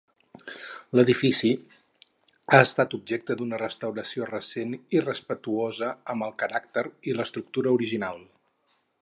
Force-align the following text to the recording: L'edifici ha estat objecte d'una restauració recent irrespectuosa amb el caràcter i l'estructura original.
L'edifici 0.99 1.51
ha 2.53 2.61
estat 2.67 2.95
objecte 2.99 3.37
d'una 3.41 3.59
restauració 3.63 4.29
recent 4.31 4.73
irrespectuosa 5.01 5.91
amb 6.15 6.29
el 6.31 6.35
caràcter 6.45 6.87
i 7.13 7.17
l'estructura 7.21 7.77
original. 7.79 8.27